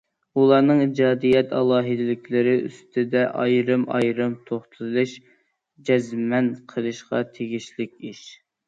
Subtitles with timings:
[0.43, 5.15] ئۇلارنىڭ ئىجادىيەت ئالاھىدىلىكلىرى ئۈستىدە ئايرىم- ئايرىم توختىلىش
[5.91, 8.29] جەزمەن قىلىشقا تېگىشلىك ئىش.